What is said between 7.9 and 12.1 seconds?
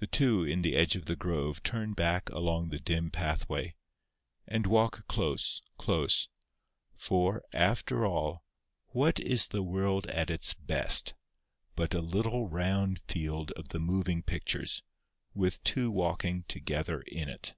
all, what is the world at its best but a